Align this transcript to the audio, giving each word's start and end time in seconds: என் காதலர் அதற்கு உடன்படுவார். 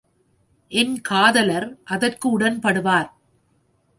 என் 0.71 1.01
காதலர் 1.01 1.67
அதற்கு 1.85 2.39
உடன்படுவார். 2.39 3.09